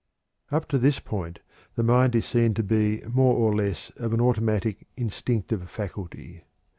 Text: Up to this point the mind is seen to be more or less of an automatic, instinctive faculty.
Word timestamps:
Up 0.49 0.67
to 0.69 0.79
this 0.79 0.99
point 0.99 1.41
the 1.75 1.83
mind 1.83 2.15
is 2.15 2.25
seen 2.25 2.55
to 2.55 2.63
be 2.63 3.03
more 3.07 3.35
or 3.35 3.55
less 3.55 3.91
of 3.97 4.13
an 4.13 4.19
automatic, 4.19 4.87
instinctive 4.97 5.69
faculty. 5.69 6.43